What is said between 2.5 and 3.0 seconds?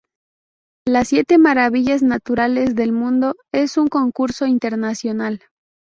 del